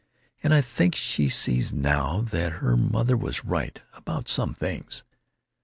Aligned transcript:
And 0.41 0.51
I 0.51 0.61
think 0.61 0.95
she 0.95 1.29
sees 1.29 1.73
now 1.75 2.21
that 2.21 2.53
her 2.53 2.75
mother 2.75 3.15
was 3.15 3.45
right 3.45 3.79
about 3.93 4.27
some 4.27 4.55
things! 4.55 5.03